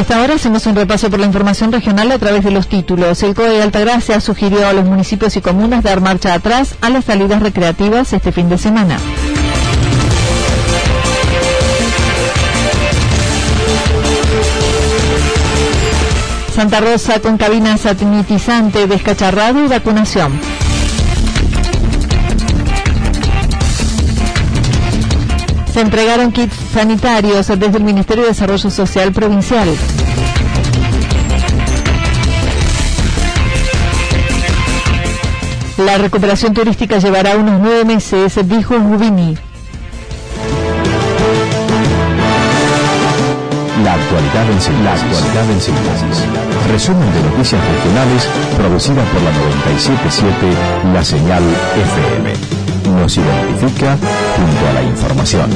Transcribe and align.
Esta 0.00 0.22
hora 0.22 0.34
hacemos 0.34 0.64
un 0.66 0.74
repaso 0.76 1.10
por 1.10 1.20
la 1.20 1.26
información 1.26 1.70
regional 1.72 2.10
a 2.10 2.18
través 2.18 2.42
de 2.42 2.50
los 2.50 2.68
títulos. 2.68 3.22
El 3.22 3.34
COE 3.34 3.50
de 3.50 3.62
Altagracia 3.62 4.18
sugirió 4.20 4.66
a 4.66 4.72
los 4.72 4.86
municipios 4.86 5.36
y 5.36 5.42
comunas 5.42 5.82
dar 5.82 6.00
marcha 6.00 6.32
atrás 6.32 6.74
a 6.80 6.88
las 6.88 7.04
salidas 7.04 7.42
recreativas 7.42 8.12
este 8.14 8.32
fin 8.32 8.48
de 8.48 8.56
semana. 8.56 8.98
Santa 16.54 16.80
Rosa 16.80 17.20
con 17.20 17.36
cabina 17.36 17.76
sanitizante, 17.76 18.86
descacharrado 18.86 19.64
y 19.64 19.68
vacunación. 19.68 20.32
Se 25.72 25.80
entregaron 25.80 26.32
kits 26.32 26.56
sanitarios 26.72 27.46
desde 27.46 27.76
el 27.76 27.84
Ministerio 27.84 28.24
de 28.24 28.30
Desarrollo 28.30 28.70
Social 28.70 29.12
Provincial. 29.12 29.68
La 35.78 35.96
recuperación 35.96 36.52
turística 36.54 36.98
llevará 36.98 37.36
unos 37.36 37.60
nueve 37.60 37.84
meses, 37.84 38.36
dijo 38.48 38.76
Rubini. 38.76 39.36
La 43.84 43.94
actualidad 43.94 44.50
en 44.50 44.60
síntesis. 45.60 46.26
Resumen 46.70 47.12
de 47.14 47.22
noticias 47.30 47.62
regionales 47.64 48.28
producida 48.56 49.02
por 49.04 49.22
la 49.22 49.30
977 49.30 50.34
La 50.92 51.04
Señal 51.04 51.42
FM 51.96 52.59
nos 53.00 53.16
identifica 53.16 53.96
junto 54.36 54.68
a 54.68 54.72
la 54.74 54.82
información. 54.82 55.50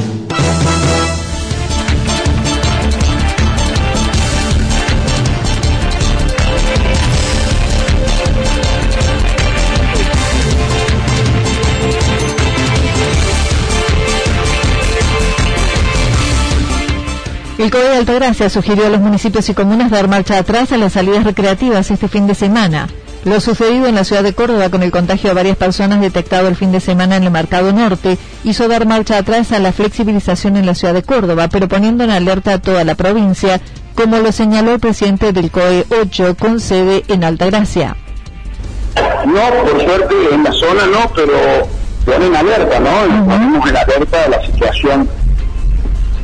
El 17.59 17.71
COE 17.71 17.83
de 17.83 17.97
Altagracia 17.97 18.49
sugirió 18.49 18.87
a 18.87 18.89
los 18.89 18.99
municipios 18.99 19.47
y 19.49 19.53
comunas 19.53 19.91
dar 19.91 20.07
marcha 20.07 20.39
atrás 20.39 20.71
a 20.71 20.77
las 20.77 20.93
salidas 20.93 21.23
recreativas 21.23 21.91
este 21.91 22.07
fin 22.07 22.25
de 22.25 22.33
semana. 22.33 22.87
Lo 23.25 23.41
sucedido 23.41 23.87
en 23.87 23.95
la 23.95 24.03
ciudad 24.03 24.21
de 24.21 24.35
Córdoba 24.35 24.69
con 24.69 24.83
el 24.83 24.91
contagio 24.91 25.29
de 25.29 25.33
varias 25.33 25.57
personas 25.57 25.99
detectado 25.99 26.47
el 26.47 26.55
fin 26.55 26.71
de 26.71 26.79
semana 26.79 27.15
en 27.15 27.23
el 27.23 27.31
Mercado 27.31 27.73
Norte 27.73 28.19
hizo 28.43 28.67
dar 28.67 28.85
marcha 28.85 29.17
atrás 29.17 29.51
a 29.51 29.57
la 29.57 29.73
flexibilización 29.73 30.57
en 30.57 30.67
la 30.67 30.75
ciudad 30.75 30.93
de 30.93 31.01
Córdoba, 31.01 31.47
pero 31.51 31.67
poniendo 31.67 32.03
en 32.03 32.11
alerta 32.11 32.53
a 32.53 32.61
toda 32.61 32.83
la 32.83 32.93
provincia, 32.93 33.59
como 33.95 34.19
lo 34.19 34.31
señaló 34.31 34.73
el 34.73 34.79
presidente 34.79 35.33
del 35.33 35.49
COE 35.49 35.87
8 36.03 36.37
con 36.39 36.59
sede 36.59 37.03
en 37.07 37.23
Altagracia. 37.23 37.97
No, 39.25 39.71
por 39.71 39.83
suerte 39.83 40.15
en 40.31 40.43
la 40.43 40.51
zona 40.51 40.85
no, 40.85 41.11
pero 41.15 41.33
ponen 42.05 42.35
alerta, 42.35 42.79
¿no? 42.79 43.25
Ponemos 43.25 43.67
en 43.67 43.75
alerta 43.75 44.21
de 44.21 44.29
la 44.29 44.45
situación 44.45 45.09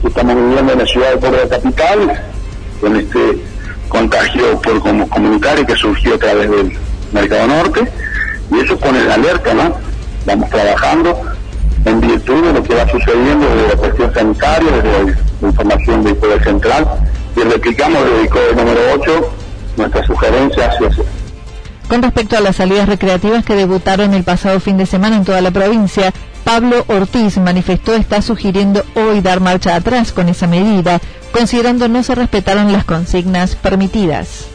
que 0.03 0.07
estamos 0.07 0.35
viviendo 0.35 0.73
en 0.73 0.77
la 0.77 0.85
ciudad 0.85 1.13
de 1.15 1.19
Córdoba 1.19 1.49
capital, 1.49 2.23
con 2.79 2.95
este 2.95 3.41
contagio 3.89 4.61
por 4.61 4.79
comunitario 5.09 5.65
que 5.65 5.75
surgió 5.75 6.13
a 6.13 6.19
través 6.19 6.47
del 6.47 6.77
Mercado 7.11 7.47
Norte, 7.47 7.91
y 8.51 8.59
eso 8.59 8.77
pone 8.77 9.03
la 9.03 9.15
alerta, 9.15 9.53
¿no? 9.53 9.75
Vamos 10.25 10.49
trabajando 10.49 11.21
en 11.85 12.01
virtud 12.01 12.45
de 12.45 12.53
lo 12.53 12.63
que 12.63 12.75
va 12.75 12.87
sucediendo 12.89 13.47
desde 13.47 13.67
la 13.67 13.75
cuestión 13.75 14.13
sanitaria, 14.13 14.71
desde 14.71 15.15
la 15.41 15.47
información 15.47 16.03
del 16.03 16.15
Poder 16.15 16.43
Central, 16.43 16.87
y 17.35 17.39
replicamos 17.41 18.03
desde 18.03 18.21
el 18.21 18.29
Código 18.29 18.53
número 18.55 18.79
8 18.95 19.29
nuestras 19.77 20.05
sugerencias 20.05 20.75
hacia 20.75 21.03
con 21.91 22.01
respecto 22.01 22.37
a 22.37 22.39
las 22.39 22.55
salidas 22.55 22.87
recreativas 22.87 23.43
que 23.43 23.53
debutaron 23.53 24.13
el 24.13 24.23
pasado 24.23 24.61
fin 24.61 24.77
de 24.77 24.85
semana 24.85 25.17
en 25.17 25.25
toda 25.25 25.41
la 25.41 25.51
provincia, 25.51 26.13
Pablo 26.45 26.85
Ortiz 26.87 27.37
manifestó 27.37 27.93
está 27.95 28.21
sugiriendo 28.21 28.85
hoy 28.95 29.19
dar 29.19 29.41
marcha 29.41 29.75
atrás 29.75 30.13
con 30.13 30.29
esa 30.29 30.47
medida, 30.47 31.01
considerando 31.33 31.89
no 31.89 32.01
se 32.01 32.15
respetaron 32.15 32.71
las 32.71 32.85
consignas 32.85 33.57
permitidas. 33.57 34.50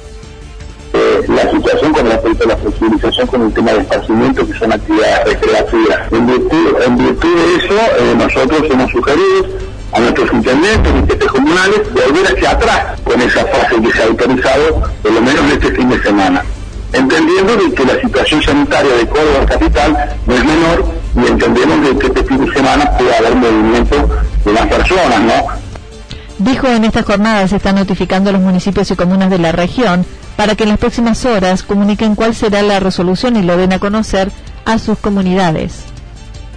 La 1.28 1.50
situación 1.50 1.92
con 1.92 2.06
respecto 2.06 2.44
a 2.44 2.48
la 2.48 2.56
flexibilización 2.56 3.26
con 3.26 3.42
el 3.42 3.52
tema 3.52 3.72
de 3.72 3.80
esparcimiento, 3.80 4.46
que 4.46 4.58
son 4.58 4.72
actividades 4.72 5.24
recreativas. 5.24 6.12
En 6.12 6.26
virtud, 6.26 7.36
de 7.36 7.54
eso, 7.56 7.74
eh, 7.74 8.14
nosotros 8.16 8.62
hemos 8.70 8.90
sugerido 8.92 9.46
a 9.92 10.00
nuestros 10.00 10.32
intendentes 10.32 10.92
jefes 11.08 11.28
comunales 11.28 11.92
volver 11.92 12.26
hacia 12.26 12.50
atrás 12.50 13.00
con 13.02 13.20
esa 13.20 13.44
fase 13.46 13.80
que 13.82 13.92
se 13.92 14.02
ha 14.02 14.06
autorizado, 14.06 14.82
por 15.02 15.12
lo 15.12 15.20
menos 15.20 15.52
este 15.52 15.72
fin 15.72 15.88
de 15.88 16.02
semana. 16.02 16.44
Entendiendo 16.92 17.74
que 17.74 17.84
la 17.84 18.00
situación 18.00 18.42
sanitaria 18.42 18.94
de 18.94 19.06
Córdoba 19.08 19.46
capital 19.46 20.16
no 20.26 20.34
es 20.34 20.44
menor 20.44 20.84
y 21.16 21.26
entendemos 21.26 21.88
de 21.88 21.98
que 21.98 22.06
este 22.06 22.24
fin 22.24 22.44
de 22.44 22.52
semana 22.52 22.96
puede 22.96 23.16
haber 23.16 23.34
movimiento 23.34 24.08
de 24.44 24.52
las 24.52 24.66
personas, 24.66 25.20
¿no? 25.20 25.66
Dijo 26.38 26.68
en 26.68 26.84
esta 26.84 27.02
jornada 27.02 27.48
se 27.48 27.56
está 27.56 27.72
notificando 27.72 28.30
a 28.30 28.32
los 28.34 28.42
municipios 28.42 28.90
y 28.90 28.96
comunas 28.96 29.30
de 29.30 29.38
la 29.38 29.52
región 29.52 30.04
para 30.36 30.54
que 30.54 30.64
en 30.64 30.70
las 30.70 30.78
próximas 30.78 31.24
horas 31.24 31.62
comuniquen 31.62 32.14
cuál 32.14 32.34
será 32.34 32.62
la 32.62 32.80
resolución 32.80 33.36
y 33.36 33.42
lo 33.42 33.56
den 33.56 33.72
a 33.72 33.78
conocer 33.78 34.30
a 34.64 34.78
sus 34.78 34.98
comunidades. 34.98 35.84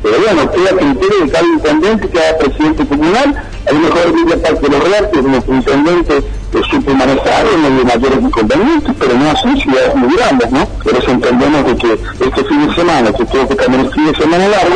Pero 0.02 0.16
bueno, 0.20 0.50
queda 0.52 0.70
criterio 0.78 1.26
de 1.26 1.32
cada 1.32 1.46
intendente, 1.46 2.10
cada 2.10 2.38
presidente 2.38 2.86
comunal, 2.86 3.44
a 3.68 3.72
lo 3.74 3.80
mejor 3.80 4.16
diría 4.16 4.42
parte 4.42 4.62
de 4.62 4.70
los 4.70 4.90
reales, 4.90 5.24
nuestro 5.24 5.56
intendente 5.56 6.24
lo 6.54 6.64
supo 6.64 6.92
manejar, 6.94 7.46
no 7.46 7.68
hay 7.68 7.86
mayores 7.86 8.22
inconvenientes, 8.22 8.96
pero 8.98 9.14
no 9.14 9.30
así 9.30 9.62
ciudades 9.62 9.96
muy 9.96 10.16
grandes, 10.16 10.52
¿no? 10.52 10.66
Por 10.66 10.96
eso 10.96 11.12
entendemos 11.12 11.66
de 11.66 11.76
que 11.76 11.94
este 12.26 12.44
fin 12.46 12.68
de 12.68 12.76
semana, 12.76 13.12
que 13.12 13.26
creo 13.26 13.48
que 13.48 13.56
también 13.56 13.86
es 13.86 13.94
fin 13.94 14.06
de 14.06 14.18
semana 14.18 14.48
largo, 14.48 14.76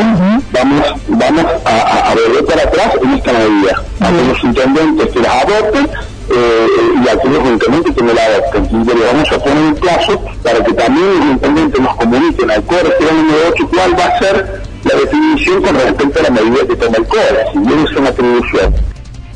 vamos, 0.51 0.81
vamos 1.07 1.45
a, 1.65 2.09
a, 2.09 2.13
volver 2.13 2.45
para 2.45 2.63
atrás 2.63 2.89
en 3.01 3.13
esta 3.13 3.33
medida. 3.33 3.83
A 4.01 4.11
los 4.11 4.43
intendentes 4.43 5.07
que 5.07 5.19
las 5.19 5.43
adopten 5.43 5.89
eh, 6.29 6.67
y 7.03 7.07
aquellos 7.07 7.45
intendentes 7.45 7.95
que 7.95 8.03
no 8.03 8.13
la 8.13 8.25
adopten. 8.25 8.65
Y 8.65 8.85
le 8.85 9.05
vamos 9.05 9.31
a 9.31 9.39
poner 9.39 9.63
un 9.63 9.75
plazo 9.75 10.21
para 10.43 10.63
que 10.63 10.73
también 10.73 11.19
los 11.19 11.25
intendentes 11.27 11.81
nos 11.81 11.95
comuniquen 11.95 12.51
al 12.51 12.63
el 12.63 13.17
número 13.17 13.37
8, 13.49 13.69
cuál 13.73 13.99
va 13.99 14.05
a 14.05 14.19
ser 14.19 14.61
la 14.83 14.99
definición 14.99 15.61
con 15.61 15.75
respecto 15.75 16.19
a 16.19 16.23
la 16.23 16.29
medida 16.29 16.67
que 16.67 16.75
toma 16.75 16.97
el 16.97 17.05
CORE, 17.05 17.45
si 17.53 17.59
bien 17.59 17.85
es 17.87 17.95
una 17.95 18.09
atribución 18.09 18.73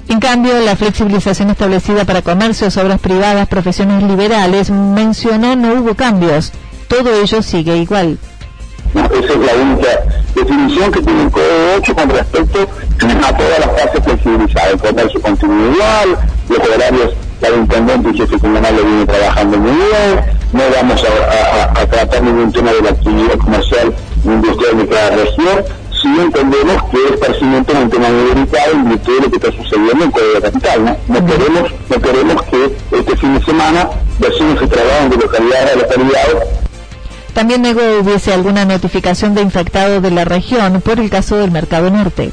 en 0.09 0.21
cambio, 0.21 0.57
la 0.61 0.75
flexibilización 0.77 1.49
establecida 1.49 2.05
para 2.05 2.21
comercios, 2.21 2.77
obras 2.77 2.99
privadas, 2.99 3.47
profesiones 3.47 4.01
liberales, 4.03 4.69
mencionó 4.69 5.55
no 5.57 5.73
hubo 5.73 5.95
cambios. 5.95 6.53
Todo 6.87 7.13
ello 7.21 7.41
sigue 7.41 7.75
igual. 7.77 8.17
esa 8.93 9.33
es 9.33 9.39
la 9.39 9.53
única 9.61 9.87
definición 10.33 10.91
que 10.93 11.01
tiene 11.01 11.23
el 11.23 11.31
Código 11.31 11.51
8 11.77 11.95
con 11.95 12.09
respecto 12.09 12.59
a 12.61 13.37
todas 13.37 13.59
las 13.59 13.81
fases 13.81 14.03
flexibilizadas. 14.05 14.71
El 14.71 14.79
comercio 14.79 15.21
continúa 15.21 15.73
igual, 15.73 16.17
los 16.49 16.59
horarios 16.59 17.13
para 17.39 17.53
el 17.53 17.61
intendente 17.61 18.09
y 18.09 18.17
jefe 18.17 18.39
comunal 18.39 18.75
lo 18.75 18.83
viene 18.83 19.05
trabajando 19.05 19.57
muy 19.57 19.71
bien, 19.71 20.38
no 20.53 20.63
vamos 20.75 21.03
a, 21.03 21.85
tratar 21.85 22.23
ningún 22.23 22.51
tema 22.51 22.71
de 22.71 22.81
la 22.81 22.89
actividad 22.89 23.38
comercial 23.38 23.94
industrial 24.23 24.77
de 24.77 24.88
cada 24.88 25.09
región, 25.11 25.63
sí 26.01 26.07
entendemos 26.19 26.83
que 26.91 27.31
es 27.31 27.41
un 27.41 27.63
tema 27.63 28.09
muy 28.09 28.29
delicado 28.33 28.71
y 28.94 28.97
todo 28.97 29.19
lo 29.21 29.29
que 29.29 29.35
está 29.38 29.51
sucediendo 29.51 30.03
en 30.03 30.11
Córdoba 30.11 30.41
Capital. 30.41 30.85
¿no? 30.85 30.97
No, 31.07 31.25
queremos, 31.25 31.71
no 31.89 32.01
queremos 32.01 32.44
que 32.44 32.97
este 32.97 33.17
fin 33.17 33.38
de 33.38 33.45
semana 33.45 33.89
vecinos 34.19 34.59
se 34.59 34.67
trasladen 34.67 35.09
de 35.09 35.17
localidades 35.17 35.73
a 35.73 35.75
localidades 35.75 36.57
también 37.38 37.61
negó 37.61 37.81
hubiese 38.01 38.33
alguna 38.33 38.65
notificación 38.65 39.35
de 39.35 39.44
infectado 39.44 40.01
de 40.01 40.09
la 40.09 40.25
región 40.25 40.81
por 40.81 40.99
el 40.99 41.11
caso 41.11 41.38
del 41.38 41.51
Mercado 41.51 41.91
Norte. 41.91 42.31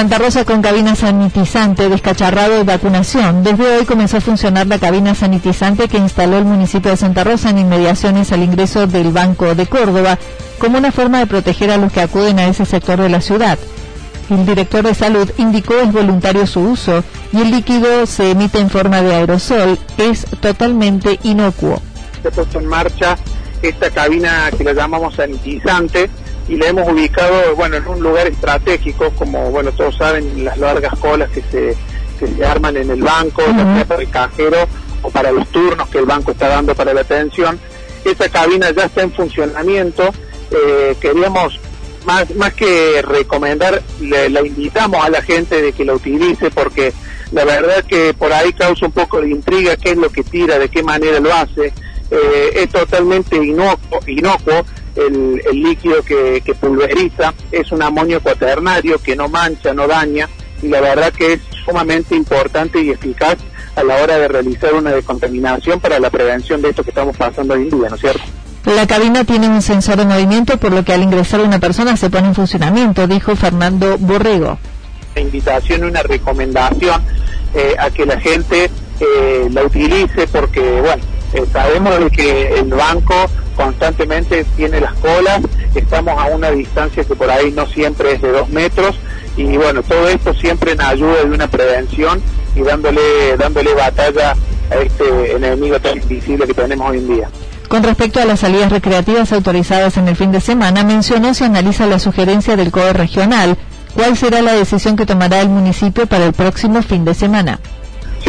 Santa 0.00 0.16
Rosa 0.16 0.46
con 0.46 0.62
cabina 0.62 0.96
sanitizante, 0.96 1.90
descacharrado 1.90 2.56
de 2.56 2.64
vacunación. 2.64 3.44
Desde 3.44 3.76
hoy 3.76 3.84
comenzó 3.84 4.16
a 4.16 4.22
funcionar 4.22 4.66
la 4.66 4.78
cabina 4.78 5.14
sanitizante 5.14 5.88
que 5.88 5.98
instaló 5.98 6.38
el 6.38 6.46
municipio 6.46 6.90
de 6.90 6.96
Santa 6.96 7.22
Rosa 7.22 7.50
en 7.50 7.58
inmediaciones 7.58 8.32
al 8.32 8.42
ingreso 8.42 8.86
del 8.86 9.12
Banco 9.12 9.54
de 9.54 9.66
Córdoba, 9.66 10.18
como 10.58 10.78
una 10.78 10.90
forma 10.90 11.18
de 11.18 11.26
proteger 11.26 11.70
a 11.70 11.76
los 11.76 11.92
que 11.92 12.00
acuden 12.00 12.38
a 12.38 12.46
ese 12.46 12.64
sector 12.64 12.98
de 12.98 13.10
la 13.10 13.20
ciudad. 13.20 13.58
El 14.30 14.46
director 14.46 14.86
de 14.86 14.94
salud 14.94 15.30
indicó 15.36 15.74
es 15.74 15.92
voluntario 15.92 16.46
su 16.46 16.60
uso 16.60 17.04
y 17.30 17.42
el 17.42 17.50
líquido 17.50 18.06
se 18.06 18.30
emite 18.30 18.58
en 18.58 18.70
forma 18.70 19.02
de 19.02 19.14
aerosol, 19.14 19.78
es 19.98 20.24
totalmente 20.40 21.20
inocuo. 21.24 21.82
Se 22.22 22.28
ha 22.28 22.30
puesto 22.30 22.58
en 22.58 22.64
marcha 22.68 23.18
esta 23.60 23.90
cabina 23.90 24.48
que 24.56 24.64
la 24.64 24.72
llamamos 24.72 25.14
sanitizante, 25.16 26.08
y 26.50 26.56
la 26.56 26.66
hemos 26.66 26.88
ubicado 26.88 27.54
bueno 27.54 27.76
en 27.76 27.86
un 27.86 28.02
lugar 28.02 28.26
estratégico 28.26 29.10
como 29.12 29.50
bueno 29.52 29.70
todos 29.70 29.96
saben 29.96 30.44
las 30.44 30.58
largas 30.58 30.98
colas 30.98 31.30
que 31.30 31.42
se, 31.42 31.76
que 32.18 32.26
se 32.26 32.44
arman 32.44 32.76
en 32.76 32.90
el 32.90 33.02
banco 33.02 33.42
ya 33.46 33.84
para 33.84 34.02
el 34.02 34.10
cajero 34.10 34.66
o 35.02 35.10
para 35.10 35.30
los 35.30 35.46
turnos 35.48 35.88
que 35.88 35.98
el 35.98 36.06
banco 36.06 36.32
está 36.32 36.48
dando 36.48 36.74
para 36.74 36.92
la 36.92 37.02
atención. 37.02 37.58
Esa 38.04 38.28
cabina 38.28 38.70
ya 38.70 38.84
está 38.84 39.02
en 39.02 39.12
funcionamiento. 39.12 40.10
Eh, 40.50 40.96
queríamos 41.00 41.58
más 42.04 42.34
más 42.34 42.52
que 42.54 43.00
recomendar 43.02 43.80
la 44.00 44.40
invitamos 44.40 45.04
a 45.04 45.08
la 45.08 45.22
gente 45.22 45.62
de 45.62 45.72
que 45.72 45.84
la 45.84 45.94
utilice 45.94 46.50
porque 46.50 46.92
la 47.30 47.44
verdad 47.44 47.84
que 47.84 48.12
por 48.14 48.32
ahí 48.32 48.52
causa 48.52 48.86
un 48.86 48.92
poco 48.92 49.20
de 49.20 49.30
intriga 49.30 49.76
qué 49.76 49.90
es 49.90 49.96
lo 49.96 50.10
que 50.10 50.24
tira 50.24 50.58
de 50.58 50.68
qué 50.68 50.82
manera 50.82 51.20
lo 51.20 51.32
hace. 51.32 51.72
Eh, 52.10 52.50
es 52.54 52.70
totalmente 52.70 53.36
inocuo, 53.36 54.00
inocuo 54.08 54.64
el, 54.96 55.40
líquido 55.52 56.02
que, 56.02 56.54
pulveriza, 56.60 57.34
es 57.50 57.70
un 57.72 57.82
amonio 57.82 58.20
cuaternario 58.20 58.98
que 58.98 59.16
no 59.16 59.28
mancha, 59.28 59.72
no 59.72 59.86
daña 59.86 60.28
y 60.62 60.68
la 60.68 60.80
verdad 60.80 61.12
que 61.12 61.34
es 61.34 61.40
sumamente 61.64 62.14
importante 62.14 62.82
y 62.82 62.90
eficaz 62.90 63.36
a 63.76 63.82
la 63.82 63.96
hora 63.96 64.18
de 64.18 64.28
realizar 64.28 64.74
una 64.74 64.90
decontaminación 64.90 65.80
para 65.80 65.98
la 65.98 66.10
prevención 66.10 66.60
de 66.60 66.70
esto 66.70 66.82
que 66.82 66.90
estamos 66.90 67.16
pasando 67.16 67.54
hoy 67.54 67.62
en 67.62 67.70
día, 67.70 67.88
¿no 67.88 67.94
es 67.94 68.00
cierto? 68.00 68.22
La 68.66 68.86
cabina 68.86 69.24
tiene 69.24 69.48
un 69.48 69.62
sensor 69.62 69.96
de 69.96 70.04
movimiento, 70.04 70.58
por 70.58 70.72
lo 70.72 70.84
que 70.84 70.92
al 70.92 71.02
ingresar 71.02 71.40
una 71.40 71.58
persona 71.58 71.96
se 71.96 72.10
pone 72.10 72.28
en 72.28 72.34
funcionamiento, 72.34 73.06
dijo 73.06 73.34
Fernando 73.34 73.96
Borrego. 73.98 74.58
Una 75.12 75.22
invitación, 75.22 75.84
una 75.84 76.02
recomendación 76.02 77.02
eh, 77.54 77.74
a 77.78 77.90
que 77.90 78.04
la 78.04 78.20
gente 78.20 78.70
eh, 79.00 79.48
la 79.50 79.64
utilice 79.64 80.26
porque, 80.28 80.60
bueno, 80.60 81.02
eh, 81.32 81.44
sabemos 81.52 81.94
que 82.10 82.58
el 82.58 82.70
banco 82.70 83.14
constantemente 83.56 84.44
tiene 84.56 84.80
las 84.80 84.94
colas, 84.94 85.40
estamos 85.74 86.18
a 86.18 86.26
una 86.26 86.50
distancia 86.50 87.04
que 87.04 87.14
por 87.14 87.30
ahí 87.30 87.52
no 87.52 87.66
siempre 87.66 88.12
es 88.12 88.22
de 88.22 88.32
dos 88.32 88.48
metros 88.48 88.96
y 89.36 89.56
bueno, 89.56 89.82
todo 89.82 90.08
esto 90.08 90.34
siempre 90.34 90.72
en 90.72 90.80
ayuda 90.80 91.24
de 91.24 91.30
una 91.30 91.46
prevención 91.46 92.22
y 92.56 92.62
dándole, 92.62 93.36
dándole 93.38 93.74
batalla 93.74 94.34
a 94.70 94.76
este 94.76 95.32
enemigo 95.32 95.78
tan 95.80 95.98
invisible 95.98 96.46
que 96.46 96.54
tenemos 96.54 96.90
hoy 96.90 96.98
en 96.98 97.08
día. 97.08 97.28
Con 97.68 97.82
respecto 97.84 98.20
a 98.20 98.24
las 98.24 98.40
salidas 98.40 98.72
recreativas 98.72 99.32
autorizadas 99.32 99.96
en 99.96 100.08
el 100.08 100.16
fin 100.16 100.32
de 100.32 100.40
semana, 100.40 100.82
mencionó 100.82 101.34
si 101.34 101.44
analiza 101.44 101.86
la 101.86 102.00
sugerencia 102.00 102.56
del 102.56 102.72
COE 102.72 102.92
regional. 102.92 103.56
¿Cuál 103.94 104.16
será 104.16 104.42
la 104.42 104.54
decisión 104.54 104.96
que 104.96 105.06
tomará 105.06 105.40
el 105.40 105.48
municipio 105.48 106.06
para 106.06 106.26
el 106.26 106.32
próximo 106.32 106.82
fin 106.82 107.04
de 107.04 107.14
semana? 107.14 107.60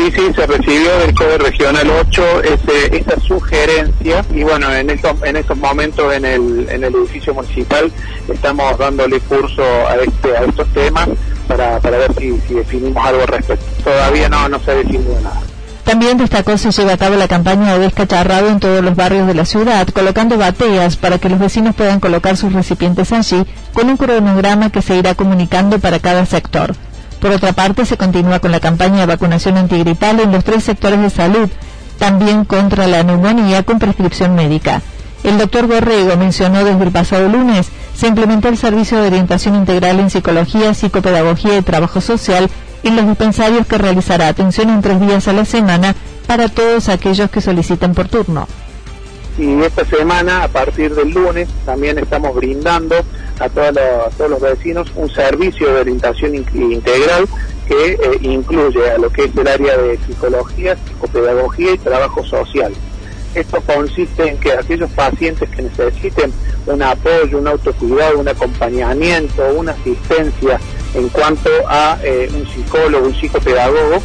Sí, 0.01 0.11
sí, 0.15 0.33
se 0.35 0.47
recibió 0.47 0.97
del 0.97 1.13
CODE 1.13 1.37
Regional 1.37 1.87
8 2.07 2.41
ese, 2.41 2.97
esa 2.97 3.19
sugerencia 3.19 4.25
y 4.33 4.41
bueno, 4.41 4.73
en 4.73 4.89
estos, 4.89 5.13
en 5.21 5.35
estos 5.35 5.55
momentos 5.57 6.11
en 6.11 6.25
el, 6.25 6.67
en 6.71 6.83
el 6.83 6.95
edificio 6.95 7.35
municipal 7.35 7.91
estamos 8.27 8.79
dándole 8.79 9.19
curso 9.19 9.61
a, 9.61 9.97
este, 9.97 10.35
a 10.35 10.45
estos 10.45 10.67
temas 10.73 11.07
para, 11.47 11.79
para 11.79 11.99
ver 11.99 12.15
si, 12.17 12.31
definimos 12.51 13.05
algo 13.05 13.21
al 13.21 13.27
respecto. 13.27 13.65
Todavía 13.83 14.27
no, 14.27 14.49
no 14.49 14.59
se 14.61 14.71
ha 14.71 14.73
definido 14.73 15.21
nada. 15.21 15.39
También 15.83 16.17
destacó 16.17 16.57
se 16.57 16.71
lleva 16.71 16.93
a 16.93 16.97
cabo 16.97 17.15
la 17.15 17.27
campaña 17.27 17.73
de 17.73 17.79
descacharrado 17.81 18.49
en 18.49 18.59
todos 18.59 18.83
los 18.83 18.95
barrios 18.95 19.27
de 19.27 19.35
la 19.35 19.45
ciudad, 19.45 19.87
colocando 19.89 20.35
bateas 20.35 20.95
para 20.95 21.19
que 21.19 21.29
los 21.29 21.37
vecinos 21.37 21.75
puedan 21.75 21.99
colocar 21.99 22.37
sus 22.37 22.53
recipientes 22.53 23.11
allí, 23.11 23.45
con 23.71 23.87
un 23.87 23.97
cronograma 23.97 24.71
que 24.71 24.81
se 24.81 24.95
irá 24.95 25.13
comunicando 25.13 25.77
para 25.77 25.99
cada 25.99 26.25
sector. 26.25 26.73
Por 27.21 27.31
otra 27.31 27.53
parte, 27.53 27.85
se 27.85 27.97
continúa 27.97 28.39
con 28.39 28.51
la 28.51 28.59
campaña 28.59 29.01
de 29.01 29.05
vacunación 29.05 29.55
antigripal 29.55 30.19
en 30.19 30.31
los 30.31 30.43
tres 30.43 30.63
sectores 30.63 30.99
de 30.99 31.11
salud, 31.11 31.49
también 31.99 32.45
contra 32.45 32.87
la 32.87 33.03
neumonía 33.03 33.61
con 33.61 33.77
prescripción 33.77 34.33
médica. 34.33 34.81
El 35.23 35.37
doctor 35.37 35.67
Borrego 35.67 36.17
mencionó 36.17 36.65
desde 36.65 36.83
el 36.83 36.91
pasado 36.91 37.29
lunes 37.29 37.69
se 37.93 38.07
implementó 38.07 38.47
el 38.47 38.57
servicio 38.57 38.99
de 38.99 39.07
orientación 39.07 39.53
integral 39.53 39.99
en 39.99 40.09
psicología, 40.09 40.73
psicopedagogía 40.73 41.57
y 41.57 41.61
trabajo 41.61 42.01
social 42.01 42.49
en 42.81 42.95
los 42.95 43.05
dispensarios 43.05 43.67
que 43.67 43.77
realizará 43.77 44.27
atención 44.27 44.71
en 44.71 44.81
tres 44.81 44.99
días 44.99 45.27
a 45.27 45.33
la 45.33 45.45
semana 45.45 45.95
para 46.25 46.49
todos 46.49 46.89
aquellos 46.89 47.29
que 47.29 47.41
soliciten 47.41 47.93
por 47.93 48.07
turno 48.07 48.47
y 49.37 49.61
esta 49.63 49.85
semana, 49.85 50.43
a 50.43 50.47
partir 50.47 50.93
del 50.93 51.09
lunes, 51.09 51.49
también 51.65 51.97
estamos 51.97 52.35
brindando 52.35 52.95
a, 53.41 53.49
todos 53.49 54.29
los 54.29 54.41
vecinos 54.41 54.91
un 54.95 55.09
servicio 55.09 55.73
de 55.73 55.81
orientación 55.81 56.35
integral 56.35 57.27
que 57.67 57.93
eh, 57.93 57.97
incluye 58.21 58.89
a 58.89 58.97
lo 58.97 59.09
que 59.09 59.25
es 59.25 59.35
el 59.35 59.47
área 59.47 59.77
de 59.77 59.97
psicología, 60.05 60.77
psicopedagogía 60.87 61.73
y 61.73 61.77
trabajo 61.77 62.23
social. 62.25 62.73
Esto 63.33 63.61
consiste 63.61 64.27
en 64.27 64.37
que 64.37 64.51
aquellos 64.51 64.89
pacientes 64.91 65.49
que 65.49 65.61
necesiten 65.61 66.33
un 66.65 66.81
apoyo, 66.83 67.37
un 67.37 67.47
autocuidado, 67.47 68.19
un 68.19 68.27
acompañamiento, 68.27 69.41
una 69.55 69.71
asistencia 69.71 70.59
en 70.93 71.07
cuanto 71.09 71.49
a 71.67 71.97
eh, 72.03 72.29
un 72.33 72.45
psicólogo, 72.47 73.07
un 73.07 73.15
psicopedagogo, 73.15 74.01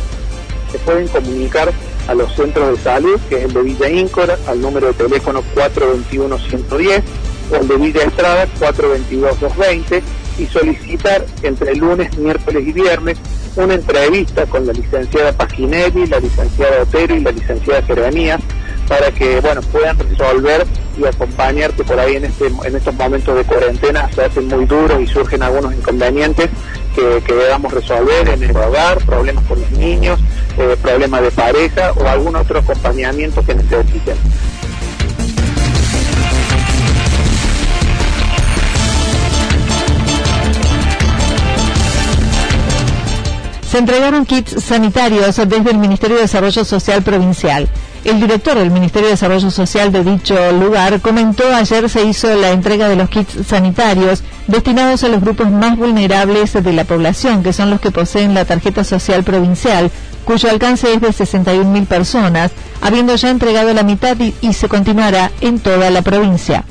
se 0.70 0.78
pueden 0.78 1.08
comunicar 1.08 1.72
a 2.06 2.14
los 2.14 2.32
centros 2.34 2.76
de 2.76 2.84
salud, 2.84 3.20
que 3.28 3.38
es 3.38 3.44
el 3.44 3.52
de 3.52 3.62
Villa 3.62 3.90
Íncora, 3.90 4.38
al 4.46 4.60
número 4.60 4.88
de 4.88 4.94
teléfono 4.94 5.42
421-110, 5.56 7.02
o 7.50 7.56
el 7.56 7.68
de 7.68 7.76
Villa 7.76 8.02
Estrada, 8.02 8.46
422-220, 8.58 10.02
y 10.38 10.46
solicitar 10.46 11.24
entre 11.42 11.74
lunes, 11.76 12.16
miércoles 12.18 12.62
y 12.66 12.72
viernes 12.72 13.18
una 13.56 13.74
entrevista 13.74 14.44
con 14.46 14.66
la 14.66 14.72
licenciada 14.72 15.32
Paginelli, 15.32 16.06
la 16.06 16.20
licenciada 16.20 16.82
Otero 16.82 17.16
y 17.16 17.20
la 17.20 17.30
licenciada 17.30 17.86
Serranía, 17.86 18.38
para 18.86 19.10
que 19.10 19.40
bueno 19.40 19.62
puedan 19.62 19.98
resolver 19.98 20.66
y 20.98 21.04
acompañarte 21.04 21.84
por 21.84 21.98
ahí 21.98 22.16
en 22.16 22.24
este 22.24 22.46
en 22.46 22.76
estos 22.76 22.94
momentos 22.94 23.34
de 23.34 23.44
cuarentena 23.44 24.08
se 24.14 24.24
hacen 24.24 24.46
muy 24.46 24.64
duros 24.66 25.00
y 25.00 25.06
surgen 25.06 25.42
algunos 25.42 25.74
inconvenientes 25.74 26.48
que, 26.94 27.22
que 27.26 27.34
debamos 27.34 27.72
resolver 27.72 28.28
en 28.28 28.42
el 28.42 28.56
hogar, 28.56 28.98
problemas 29.04 29.44
con 29.44 29.60
los 29.60 29.70
niños, 29.72 30.20
eh, 30.58 30.76
problemas 30.80 31.22
de 31.22 31.30
pareja 31.30 31.92
o 31.92 32.06
algún 32.08 32.36
otro 32.36 32.60
acompañamiento 32.60 33.44
que 33.44 33.54
necesiten. 33.54 34.16
Se 43.76 43.80
entregaron 43.80 44.24
kits 44.24 44.64
sanitarios 44.64 45.36
desde 45.36 45.70
el 45.70 45.76
Ministerio 45.76 46.16
de 46.16 46.22
Desarrollo 46.22 46.64
Social 46.64 47.02
Provincial. 47.02 47.68
El 48.04 48.18
director 48.18 48.56
del 48.56 48.70
Ministerio 48.70 49.08
de 49.08 49.12
Desarrollo 49.12 49.50
Social 49.50 49.92
de 49.92 50.02
dicho 50.02 50.34
lugar 50.52 50.98
comentó 51.02 51.44
ayer 51.54 51.90
se 51.90 52.02
hizo 52.06 52.34
la 52.36 52.52
entrega 52.52 52.88
de 52.88 52.96
los 52.96 53.10
kits 53.10 53.46
sanitarios 53.46 54.22
destinados 54.46 55.04
a 55.04 55.08
los 55.08 55.20
grupos 55.20 55.50
más 55.50 55.76
vulnerables 55.76 56.54
de 56.54 56.72
la 56.72 56.84
población, 56.84 57.42
que 57.42 57.52
son 57.52 57.68
los 57.68 57.78
que 57.82 57.90
poseen 57.90 58.32
la 58.32 58.46
tarjeta 58.46 58.82
social 58.82 59.24
provincial, 59.24 59.90
cuyo 60.24 60.48
alcance 60.48 60.94
es 60.94 61.02
de 61.02 61.08
61.000 61.08 61.86
personas, 61.86 62.52
habiendo 62.80 63.14
ya 63.16 63.28
entregado 63.28 63.74
la 63.74 63.82
mitad 63.82 64.16
y, 64.18 64.54
se 64.54 64.68
continuará 64.70 65.32
en 65.42 65.58
toda 65.58 65.90
la 65.90 66.00
provincia. 66.00 66.64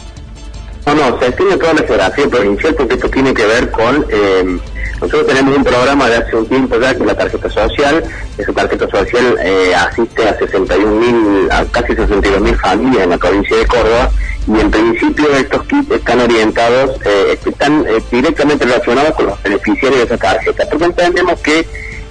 No, 0.87 0.95
no, 0.95 1.19
se 1.19 1.27
extiende 1.27 1.57
toda 1.57 1.75
la 1.75 1.83
federación 1.83 2.31
provincial 2.31 2.73
porque 2.73 2.95
esto 2.95 3.11
tiene 3.11 3.31
que 3.31 3.45
ver 3.45 3.69
con... 3.69 4.07
Eh, 4.09 4.59
nosotros 5.05 5.27
tenemos 5.27 5.55
un 5.55 5.63
programa 5.63 6.09
de 6.09 6.15
hace 6.15 6.35
un 6.35 6.47
tiempo 6.47 6.79
ya 6.79 6.95
que 6.95 7.01
es 7.01 7.05
la 7.05 7.15
tarjeta 7.15 7.47
social. 7.47 8.03
Esa 8.39 8.53
tarjeta 8.53 8.89
social 8.89 9.37
eh, 9.39 9.75
asiste 9.75 10.27
a 10.27 10.35
61.000, 10.39 11.51
a 11.51 11.65
casi 11.65 11.93
62.000 11.93 12.59
familias 12.59 13.03
en 13.03 13.09
la 13.11 13.17
provincia 13.19 13.55
de 13.55 13.67
Córdoba 13.67 14.09
y 14.47 14.59
en 14.59 14.71
principio 14.71 15.27
estos 15.35 15.63
kits 15.67 15.91
están 15.91 16.21
orientados, 16.21 16.99
eh, 17.05 17.37
están 17.45 17.85
eh, 17.87 18.01
directamente 18.11 18.65
relacionados 18.65 19.13
con 19.13 19.27
los 19.27 19.43
beneficiarios 19.43 19.99
de 19.99 20.05
esa 20.05 20.17
tarjeta. 20.17 20.67
Porque 20.71 20.85
entendemos 20.85 21.39
que 21.41 21.67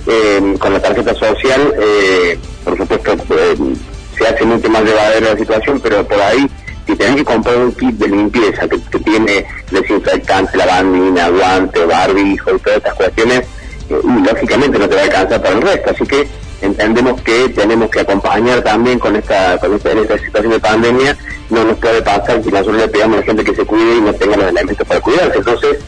eh, 0.07 0.55
con 0.61 0.73
la 0.73 0.81
tarjeta 0.81 1.15
social, 1.15 1.75
por 2.63 2.77
supuesto, 2.77 3.17
se 4.17 4.25
hace 4.25 4.45
mucho 4.45 4.71
más 4.71 4.85
llevadera 4.85 5.33
la 5.33 5.37
situación, 5.37 5.81
pero 5.81 6.07
por 6.07 6.21
ahí 6.21 6.49
si 6.87 6.97
tenés 6.97 7.17
que 7.17 7.25
comprar 7.25 7.57
un 7.57 7.73
kit 7.73 7.97
de 7.97 8.09
limpieza 8.09 8.69
que, 8.69 8.79
tiene 8.99 9.47
desinfectante, 9.71 10.57
lavandina, 10.57 11.29
guante, 11.29 11.85
barbijo 11.85 12.55
y 12.55 12.59
todas 12.59 12.79
estas 12.79 12.95
cuestiones, 12.95 13.41
eh, 13.91 14.01
lógicamente 14.03 14.79
no 14.79 14.89
te 14.89 14.95
va 14.95 15.01
a 15.03 15.05
alcanzar 15.05 15.43
para 15.43 15.55
el 15.57 15.63
resto. 15.63 15.91
Así 15.91 16.07
que 16.07 16.29
entendemos 16.63 17.21
que 17.23 17.49
tenemos 17.51 17.91
que 17.91 18.01
acompañar 18.01 18.63
también 18.63 18.99
con 18.99 19.17
esta, 19.17 19.59
con 19.59 19.75
esta, 19.75 19.93
en 19.93 19.99
esta 19.99 20.19
situación 20.19 20.53
de 20.53 20.61
pandemia. 20.61 21.17
No 21.51 21.65
nos 21.65 21.79
puede 21.79 22.03
pasar 22.03 22.41
que 22.41 22.51
nosotros 22.51 22.77
le 22.77 22.89
pedimos 22.89 23.19
a 23.19 23.21
la 23.21 23.27
gente 23.27 23.45
que 23.45 23.55
se 23.55 23.65
cuide 23.65 23.97
y 23.97 24.01
no 24.01 24.15
tenga 24.15 24.37
los 24.37 24.49
elementos 24.49 24.87
para 24.87 25.01
cuidarse. 25.01 25.39
Entonces, 25.39 25.79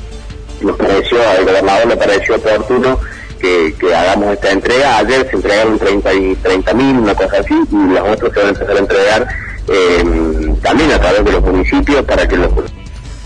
nos 0.61 0.77
pareció, 0.77 1.19
al 1.29 1.45
gobernador 1.45 1.89
le 1.89 1.97
pareció 1.97 2.37
oportuno 2.37 2.99
que, 3.41 3.75
hagamos 3.95 4.33
esta 4.35 4.51
entrega. 4.51 4.99
Ayer 4.99 5.29
se 5.29 5.37
entregaron 5.37 5.79
30 5.79 6.15
y 6.15 6.35
30 6.37 6.75
mil, 6.75 6.97
una 6.99 7.15
cosa 7.15 7.39
así, 7.39 7.55
y 7.71 7.93
los 7.93 8.09
otros 8.09 8.33
se 8.33 8.41
van 8.41 8.47
a 8.47 8.51
empezar 8.51 8.77
a 8.77 8.79
entregar 8.79 9.29
eh, 9.69 10.26
también 10.67 10.91
a 10.91 10.99
través 10.99 11.25
de 11.25 11.31
los 11.31 11.43
municipios 11.43 12.05
para 12.05 12.27
que 12.27 12.37
los... 12.37 12.51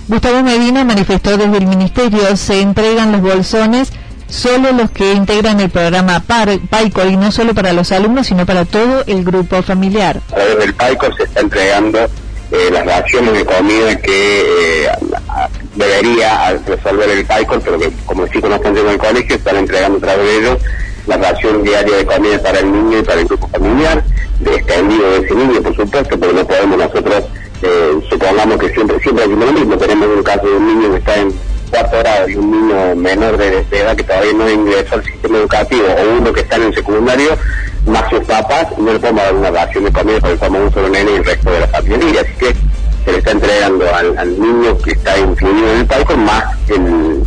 Gustavo 0.09 0.43
Medina 0.43 0.85
manifestó 0.85 1.39
desde 1.39 1.57
el 1.57 1.67
ministerio 1.67 2.37
se 2.37 2.61
entregan 2.61 3.13
los 3.13 3.23
bolsones 3.23 3.93
solo 4.29 4.73
los 4.73 4.91
que 4.91 5.15
integran 5.15 5.59
el 5.59 5.71
programa 5.71 6.23
PAICO 6.71 7.07
y 7.07 7.17
no 7.17 7.33
solo 7.33 7.55
para 7.55 7.73
los 7.73 7.93
alumnos, 7.93 8.27
sino 8.27 8.45
para 8.45 8.67
todo 8.67 9.05
el 9.07 9.25
grupo 9.25 9.63
familiar. 9.63 10.21
A 10.33 10.35
través 10.35 10.59
del 10.59 10.75
PAICO 10.75 11.15
se 11.17 11.23
está 11.25 11.41
entregando 11.41 11.99
eh, 11.99 12.69
las 12.71 12.85
raciones 12.85 13.33
de 13.33 13.45
comida 13.47 13.97
que 13.97 14.43
eh, 14.43 14.89
debería 15.77 16.59
resolver 16.67 17.09
el 17.09 17.25
PAICO, 17.25 17.59
pero 17.61 17.79
que 17.79 17.91
como 18.05 18.27
no 18.27 18.55
están 18.55 18.77
en 18.77 18.87
el 18.87 18.99
colegio, 18.99 19.37
están 19.37 19.57
entregando 19.57 19.97
a 19.97 20.01
través 20.03 20.27
de 20.27 20.39
ellos 20.39 20.59
la 21.07 21.17
ración 21.17 21.63
diaria 21.65 21.97
de 21.97 22.05
comida 22.05 22.39
para 22.43 22.59
el 22.61 22.71
niño 22.71 22.99
y 22.99 23.03
para 23.03 23.21
el 23.23 23.27
grupo 23.27 23.49
familiar, 23.49 24.05
de 24.41 24.55
extendido 24.55 25.11
de 25.11 25.19
ese 25.19 25.35
niño, 25.35 25.63
por 25.63 25.77
supuesto, 25.77 26.19
porque 26.19 26.35
no 26.35 26.47
podemos 26.47 26.79
nosotros, 26.79 27.25
eh, 27.63 28.01
supongamos 28.09 28.59
que 28.59 28.71
siempre, 28.71 29.01
siempre 29.01 29.25
decimos 29.25 29.47
lo 29.47 29.53
mismo, 29.53 29.77
tenemos 29.77 30.09
un 30.17 30.23
caso 30.23 30.47
de 30.47 30.57
un 30.57 30.67
niño 30.67 30.93
que 30.93 30.99
está 30.99 31.17
en 31.17 31.33
cuarto 31.71 31.99
grado 31.99 32.29
y 32.29 32.35
un 32.35 32.51
niño 32.51 32.97
menor 32.97 33.37
de, 33.37 33.65
edad 33.71 33.97
que 33.97 34.03
todavía 34.05 34.33
no 34.33 34.51
ingresó 34.51 34.97
al 34.97 35.05
sistema 35.05 35.39
educativo 35.39 35.85
o 35.87 36.19
uno 36.19 36.33
que 36.33 36.41
está 36.41 36.57
en 36.57 36.63
el 36.65 36.75
secundario, 36.75 37.31
más 37.87 38.11
sus 38.11 38.21
papás, 38.21 38.67
no 38.79 38.93
le 38.93 38.99
podemos 38.99 39.23
dar 39.23 39.35
una 39.35 39.51
ración 39.51 39.85
de 39.85 39.93
comida 39.93 40.21
porque 40.21 40.39
somos 40.39 40.61
un 40.61 40.73
solo 40.73 40.89
nene 40.89 41.13
y 41.13 41.15
el 41.17 41.25
resto 41.25 41.51
de 41.51 41.61
la 41.61 41.69
familia. 41.69 42.21
Así 42.21 42.33
que 42.39 42.55
se 43.05 43.13
le 43.13 43.19
está 43.19 43.31
entregando 43.31 43.85
al, 43.95 44.41
niño 44.41 44.77
que 44.79 44.93
está 44.93 45.19
incluido 45.19 45.73
en 45.73 45.81
el 45.81 45.87
palco 45.87 46.17
más 46.17 46.45
el, 46.69 47.23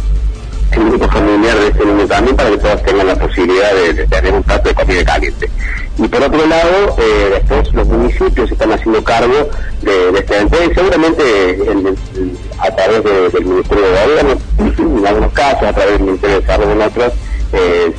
grupo 0.71 1.07
familiar 1.07 1.57
de 1.59 1.67
ese 1.67 1.85
niño 1.85 2.07
también 2.07 2.35
para 2.35 2.49
que 2.49 2.57
todos 2.57 2.83
tengan 2.83 3.07
la 3.07 3.15
posibilidad 3.15 3.71
de, 3.73 4.07
tener 4.07 4.33
un 4.33 4.43
plato 4.43 4.69
de 4.69 4.75
comida 4.75 5.05
caliente. 5.05 5.32
Y 6.03 6.07
por 6.09 6.21
otro 6.21 6.45
lado, 6.45 6.97
eh, 6.97 7.29
después 7.35 7.73
los 7.73 7.87
municipios 7.87 8.51
están 8.51 8.73
haciendo 8.73 9.01
cargo 9.05 9.49
de, 9.81 10.09
este 10.19 10.35
evento 10.35 10.57
y 10.69 10.75
seguramente 10.75 11.23
a 12.59 12.75
través 12.75 13.03
del 13.31 13.45
Ministerio 13.45 13.83
de 13.85 14.05
Gobierno, 14.05 14.37
en 14.99 15.07
algunos 15.07 15.31
casos, 15.31 15.63
a 15.63 15.73
través 15.73 15.93
del 15.93 16.03
Ministerio 16.03 16.35
de 16.35 16.41
Desarrollo 16.41 16.71
en 16.73 16.81
otros, 16.81 17.13
eh, 17.53 17.93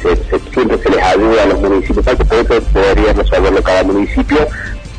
siempre 0.53 0.79
se 0.83 0.91
les 0.91 1.03
ayuda 1.03 1.43
a 1.45 1.47
los 1.47 1.61
municipios, 1.61 2.05
porque 2.05 2.25
por 2.27 2.39
eso 2.39 2.63
podría 2.75 3.13
resolverlo 3.15 3.63
cada 3.63 3.85
municipio. 3.85 4.39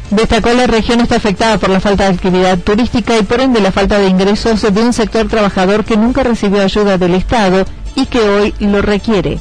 Destacó 0.09 0.53
la 0.53 0.65
región 0.65 0.99
está 0.99 1.17
afectada 1.17 1.59
por 1.59 1.69
la 1.69 1.79
falta 1.79 2.05
de 2.05 2.15
actividad 2.15 2.57
turística 2.57 3.17
y 3.19 3.23
por 3.23 3.39
ende 3.39 3.61
la 3.61 3.71
falta 3.71 3.99
de 3.99 4.07
ingresos 4.07 4.61
de 4.61 4.81
un 4.81 4.93
sector 4.93 5.27
trabajador 5.27 5.85
que 5.85 5.95
nunca 5.95 6.23
recibió 6.23 6.63
ayuda 6.63 6.97
del 6.97 7.13
Estado 7.13 7.65
y 7.95 8.07
que 8.07 8.19
hoy 8.19 8.55
lo 8.59 8.81
requiere. 8.81 9.37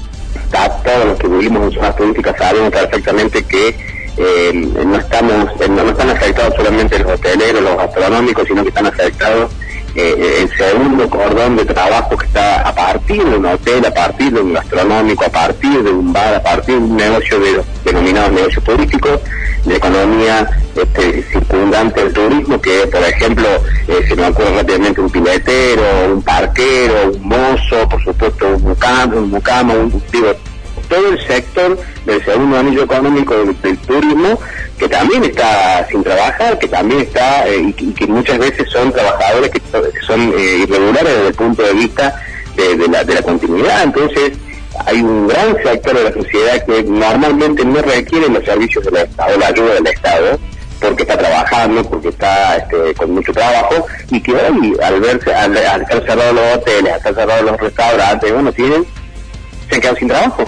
Todos 0.54 1.04
los 1.04 1.18
que 1.18 1.26
vivimos 1.26 1.64
en 1.64 1.72
zonas 1.72 1.96
turísticas 1.96 2.36
sabemos 2.38 2.70
perfectamente 2.70 3.42
que 3.44 3.76
eh, 4.16 4.52
no 4.54 4.96
estamos 4.96 5.50
no 5.68 5.90
están 5.90 6.10
afectados 6.10 6.54
solamente 6.54 6.98
los 7.00 7.12
hoteleros, 7.12 7.60
los 7.60 7.76
gastronómicos, 7.76 8.46
sino 8.46 8.62
que 8.62 8.68
están 8.68 8.86
afectados 8.86 9.50
eh, 9.96 10.42
el 10.42 10.56
segundo 10.56 11.10
cordón 11.10 11.56
de 11.56 11.64
trabajo 11.64 12.16
que 12.16 12.26
está 12.26 12.68
a 12.68 12.72
partir 12.72 13.24
de 13.24 13.36
un 13.36 13.46
hotel, 13.46 13.84
a 13.84 13.92
partir 13.92 14.32
de 14.32 14.40
un 14.40 14.52
gastronómico, 14.52 15.24
a 15.24 15.28
partir 15.28 15.82
de 15.82 15.90
un 15.90 16.12
bar, 16.12 16.34
a 16.34 16.42
partir 16.42 16.76
de 16.76 16.84
un 16.84 16.96
negocio 16.96 17.40
de, 17.40 17.62
denominado 17.84 18.30
negocio 18.30 18.62
turístico, 18.62 19.08
de 19.64 19.76
economía 19.76 20.48
este, 20.76 21.22
circundante 21.22 22.04
del 22.04 22.12
turismo, 22.12 22.60
que 22.60 22.86
por 22.86 23.02
ejemplo 23.02 23.46
eh, 23.88 24.04
se 24.06 24.14
me 24.14 24.28
ocurre 24.28 24.56
rápidamente 24.56 25.00
un 25.00 25.10
piletero, 25.10 25.82
un 26.14 26.22
parquero, 26.22 27.12
un 27.12 27.28
mozo, 27.28 27.88
por 27.88 28.02
supuesto 28.04 28.46
un 28.48 28.62
mucamo, 28.62 29.18
un, 29.18 29.30
mucamo, 29.30 29.74
un, 29.74 30.02
digo, 30.12 30.34
todo 30.88 31.08
el 31.08 31.26
sector 31.26 31.78
del 32.04 32.24
segundo 32.24 32.58
anillo 32.58 32.84
económico 32.84 33.34
del, 33.34 33.78
turismo 33.78 34.38
que 34.78 34.88
también 34.88 35.24
está 35.24 35.86
sin 35.88 36.02
trabajar, 36.02 36.58
que 36.58 36.68
también 36.68 37.00
está 37.02 37.48
eh, 37.48 37.74
y, 37.76 37.92
que 37.92 38.06
muchas 38.06 38.38
veces 38.38 38.68
son 38.70 38.92
trabajadores 38.92 39.50
que, 39.50 39.62
son 40.06 40.32
eh, 40.36 40.64
irregulares 40.64 41.14
desde 41.14 41.28
el 41.28 41.34
punto 41.34 41.62
de 41.62 41.72
vista 41.72 42.20
de, 42.56 42.88
la, 42.88 43.04
de 43.04 43.14
la 43.14 43.22
continuidad. 43.22 43.84
Entonces, 43.84 44.32
hay 44.86 45.00
un 45.00 45.28
gran 45.28 45.56
sector 45.62 45.96
de 45.96 46.04
la 46.04 46.12
sociedad 46.12 46.64
que 46.64 46.82
normalmente 46.82 47.64
no 47.64 47.80
requiere 47.82 48.28
los 48.28 48.44
servicios 48.44 48.84
del 48.84 48.96
Estado, 48.96 49.38
la 49.38 49.46
ayuda 49.48 49.74
del 49.74 49.86
Estado, 49.86 50.38
porque 50.80 51.02
está 51.02 51.16
trabajando, 51.16 51.82
porque 51.88 52.08
está 52.08 52.56
este, 52.56 52.94
con 52.94 53.12
mucho 53.12 53.32
trabajo, 53.32 53.86
y 54.10 54.20
que 54.20 54.32
hoy, 54.32 54.76
al 54.82 55.00
verse, 55.00 55.32
al, 55.32 55.56
estar 55.56 56.04
cerrados 56.04 56.34
los 56.34 56.56
hoteles, 56.56 56.92
al 56.92 56.98
estar 56.98 57.14
cerrados 57.14 57.44
los 57.44 57.60
restaurantes, 57.60 58.32
bueno, 58.32 58.52
tienen, 58.52 58.84
se 59.70 59.88
han 59.88 59.96
sin 59.96 60.08
trabajo. 60.08 60.44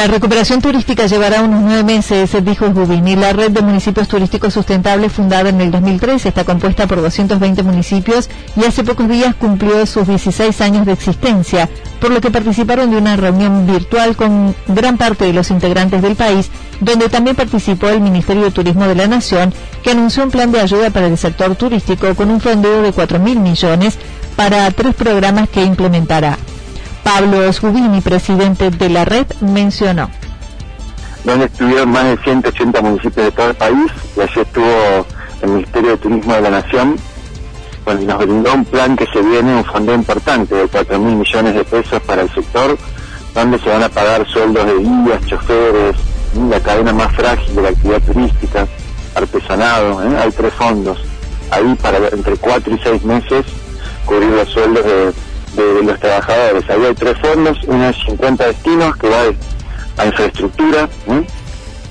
La 0.00 0.06
recuperación 0.06 0.62
turística 0.62 1.04
llevará 1.04 1.42
unos 1.42 1.60
nueve 1.60 1.84
meses, 1.84 2.34
dijo 2.42 2.64
y 2.66 3.16
La 3.16 3.34
red 3.34 3.50
de 3.50 3.60
municipios 3.60 4.08
turísticos 4.08 4.54
sustentables, 4.54 5.12
fundada 5.12 5.50
en 5.50 5.60
el 5.60 5.70
2003, 5.70 6.24
está 6.24 6.42
compuesta 6.42 6.86
por 6.86 7.02
220 7.02 7.62
municipios 7.62 8.30
y 8.56 8.64
hace 8.64 8.82
pocos 8.82 9.06
días 9.10 9.34
cumplió 9.34 9.84
sus 9.84 10.08
16 10.08 10.58
años 10.62 10.86
de 10.86 10.92
existencia, 10.92 11.68
por 12.00 12.12
lo 12.12 12.22
que 12.22 12.30
participaron 12.30 12.90
de 12.90 12.96
una 12.96 13.16
reunión 13.16 13.66
virtual 13.66 14.16
con 14.16 14.56
gran 14.68 14.96
parte 14.96 15.26
de 15.26 15.34
los 15.34 15.50
integrantes 15.50 16.00
del 16.00 16.16
país, 16.16 16.48
donde 16.80 17.10
también 17.10 17.36
participó 17.36 17.90
el 17.90 18.00
Ministerio 18.00 18.44
de 18.44 18.52
Turismo 18.52 18.86
de 18.86 18.94
la 18.94 19.06
Nación, 19.06 19.52
que 19.82 19.90
anunció 19.90 20.24
un 20.24 20.30
plan 20.30 20.50
de 20.50 20.62
ayuda 20.62 20.88
para 20.88 21.08
el 21.08 21.18
sector 21.18 21.54
turístico 21.56 22.14
con 22.14 22.30
un 22.30 22.40
fondo 22.40 22.80
de 22.80 22.94
4 22.94 23.18
mil 23.18 23.38
millones 23.38 23.98
para 24.34 24.70
tres 24.70 24.94
programas 24.94 25.50
que 25.50 25.62
implementará. 25.62 26.38
Pablo 27.02 27.52
Subini, 27.52 28.00
presidente 28.00 28.70
de 28.70 28.88
la 28.88 29.04
red, 29.04 29.26
mencionó. 29.40 30.10
Donde 31.24 31.46
estuvieron 31.46 31.90
más 31.90 32.04
de 32.04 32.16
180 32.18 32.80
municipios 32.80 33.26
de 33.26 33.32
todo 33.32 33.50
el 33.50 33.56
país 33.56 33.92
y 34.16 34.20
allí 34.20 34.40
estuvo 34.40 35.06
el 35.42 35.48
Ministerio 35.50 35.90
de 35.90 35.96
Turismo 35.96 36.34
de 36.34 36.40
la 36.42 36.50
Nación, 36.50 36.96
y 37.98 38.04
nos 38.04 38.18
brindó 38.18 38.54
un 38.54 38.64
plan 38.64 38.96
que 38.96 39.06
se 39.06 39.20
viene, 39.20 39.56
un 39.56 39.64
fondo 39.64 39.94
importante 39.94 40.54
de 40.54 40.68
4 40.68 40.98
mil 40.98 41.16
millones 41.16 41.54
de 41.54 41.64
pesos 41.64 42.00
para 42.02 42.22
el 42.22 42.30
sector, 42.32 42.78
donde 43.34 43.58
se 43.58 43.68
van 43.68 43.82
a 43.82 43.88
pagar 43.88 44.26
sueldos 44.28 44.66
de 44.66 44.78
guías, 44.78 45.26
choferes, 45.26 45.96
la 46.48 46.60
cadena 46.60 46.92
más 46.92 47.12
frágil 47.14 47.56
de 47.56 47.62
la 47.62 47.68
actividad 47.70 48.02
turística, 48.02 48.66
artesanado, 49.14 50.02
¿eh? 50.04 50.18
hay 50.18 50.30
tres 50.30 50.52
fondos. 50.54 50.98
Ahí 51.50 51.74
para 51.82 51.98
entre 52.08 52.36
4 52.36 52.74
y 52.74 52.78
6 52.78 53.04
meses 53.04 53.44
cubrir 54.06 54.30
los 54.30 54.48
sueldos 54.48 54.84
de 54.84 55.12
de, 55.54 55.82
los 55.82 55.98
trabajadores. 55.98 56.68
Ahí 56.70 56.84
hay 56.84 56.94
tres 56.94 57.16
fondos, 57.18 57.58
unos 57.66 57.96
50 58.06 58.46
destinos 58.46 58.96
que 58.96 59.08
va 59.08 59.22
a 59.98 60.06
infraestructura 60.06 60.88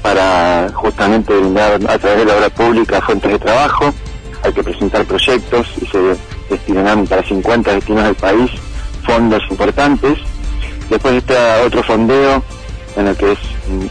para 0.02 0.70
justamente 0.74 1.34
brindar 1.34 1.74
a 1.74 1.98
través 1.98 2.20
de 2.20 2.26
la 2.26 2.36
obra 2.38 2.50
pública 2.50 3.02
fuentes 3.02 3.32
de 3.32 3.40
trabajo. 3.40 3.94
Hay 4.44 4.54
que 4.54 4.64
presentar 4.64 5.06
proyectos 5.06 5.68
y 5.82 5.86
se 5.86 6.16
destinarán 6.50 7.06
para 7.06 7.24
50 7.24 7.74
destinos 7.74 8.04
del 8.06 8.16
país 8.16 8.52
fondos 9.06 9.42
importantes. 9.50 10.18
Después 10.90 11.16
está 11.16 11.62
otro 11.66 11.84
fondeo 11.84 12.44
en 12.96 13.08
el 13.08 13.16
que 13.16 13.32
es 13.34 13.40